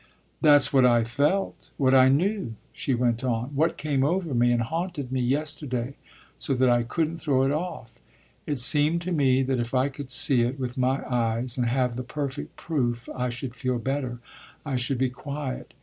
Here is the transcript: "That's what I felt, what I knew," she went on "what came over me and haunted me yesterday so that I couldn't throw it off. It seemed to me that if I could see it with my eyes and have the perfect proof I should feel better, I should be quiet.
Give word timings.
"That's 0.41 0.73
what 0.73 0.83
I 0.83 1.03
felt, 1.03 1.69
what 1.77 1.93
I 1.93 2.09
knew," 2.09 2.55
she 2.73 2.95
went 2.95 3.23
on 3.23 3.49
"what 3.55 3.77
came 3.77 4.03
over 4.03 4.33
me 4.33 4.51
and 4.51 4.63
haunted 4.63 5.11
me 5.11 5.21
yesterday 5.21 5.93
so 6.39 6.55
that 6.55 6.71
I 6.71 6.81
couldn't 6.81 7.17
throw 7.17 7.43
it 7.43 7.51
off. 7.51 7.99
It 8.47 8.57
seemed 8.57 9.03
to 9.03 9.11
me 9.11 9.43
that 9.43 9.59
if 9.59 9.75
I 9.75 9.89
could 9.89 10.11
see 10.11 10.41
it 10.41 10.59
with 10.59 10.75
my 10.75 11.07
eyes 11.07 11.55
and 11.55 11.67
have 11.67 11.97
the 11.97 12.03
perfect 12.03 12.55
proof 12.55 13.09
I 13.15 13.29
should 13.29 13.53
feel 13.53 13.77
better, 13.77 14.17
I 14.65 14.75
should 14.75 14.97
be 14.97 15.11
quiet. 15.11 15.75